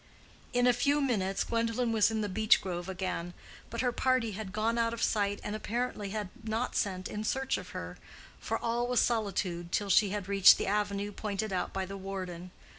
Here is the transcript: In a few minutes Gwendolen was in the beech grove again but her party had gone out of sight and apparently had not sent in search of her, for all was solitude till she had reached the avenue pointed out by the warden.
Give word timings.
In 0.51 0.65
a 0.65 0.73
few 0.73 0.99
minutes 0.99 1.43
Gwendolen 1.43 1.91
was 1.91 2.09
in 2.09 2.21
the 2.21 2.27
beech 2.27 2.59
grove 2.59 2.89
again 2.89 3.35
but 3.69 3.81
her 3.81 3.91
party 3.91 4.31
had 4.31 4.51
gone 4.51 4.79
out 4.79 4.95
of 4.95 5.03
sight 5.03 5.39
and 5.43 5.55
apparently 5.55 6.09
had 6.09 6.29
not 6.43 6.75
sent 6.75 7.07
in 7.07 7.23
search 7.23 7.55
of 7.55 7.69
her, 7.69 7.99
for 8.39 8.57
all 8.57 8.87
was 8.87 8.99
solitude 8.99 9.71
till 9.71 9.91
she 9.91 10.09
had 10.09 10.27
reached 10.27 10.57
the 10.57 10.65
avenue 10.65 11.11
pointed 11.11 11.53
out 11.53 11.71
by 11.71 11.85
the 11.85 11.97
warden. 11.97 12.49